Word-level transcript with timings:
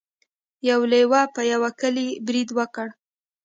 یو 0.69 0.79
لیوه 0.91 1.21
په 1.35 1.41
یوه 1.53 1.69
کلي 1.81 2.07
برید 2.27 2.49
وکړ. 2.57 2.87